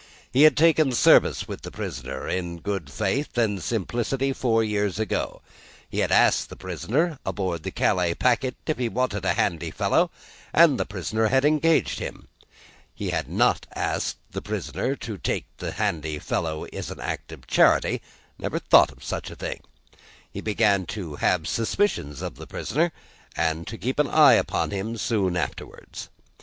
[0.31, 5.43] He had taken service with the prisoner, in good faith and simplicity, four years ago.
[5.87, 10.09] He had asked the prisoner, aboard the Calais packet, if he wanted a handy fellow,
[10.53, 12.27] and the prisoner had engaged him.
[12.95, 17.45] He had not asked the prisoner to take the handy fellow as an act of
[17.45, 18.01] charity
[18.39, 19.61] never thought of such a thing.
[20.31, 22.91] He began to have suspicions of the prisoner,
[23.37, 26.09] and to keep an eye upon him, soon afterwards.